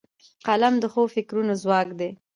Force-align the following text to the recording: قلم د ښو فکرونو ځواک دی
قلم 0.45 0.73
د 0.79 0.83
ښو 0.93 1.03
فکرونو 1.15 1.53
ځواک 1.63 1.89
دی 1.99 2.09